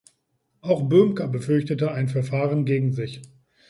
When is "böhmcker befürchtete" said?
0.89-1.91